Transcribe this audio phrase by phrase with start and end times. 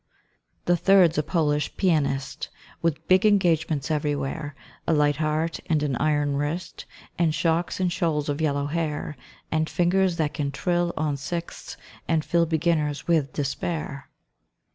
[0.65, 2.49] The third's a Polish Pianist
[2.81, 4.55] With big engagements everywhere,
[4.87, 6.85] A light heart and an iron wrist,
[7.19, 9.15] And shocks and shoals of yellow hair,
[9.51, 11.77] And fingers that can trill on sixths
[12.07, 14.09] and fill beginners with despair.